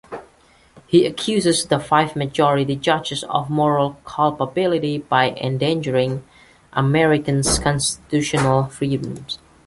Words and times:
He 0.87 1.05
accuses 1.05 1.67
the 1.67 1.79
five 1.79 2.15
majority 2.15 2.75
judges 2.75 3.23
of 3.25 3.51
moral 3.51 3.99
culpability 4.03 4.97
by 4.97 5.29
endangering 5.33 6.23
Americans' 6.73 7.59
constitutional 7.59 8.63
freedoms. 8.63 9.37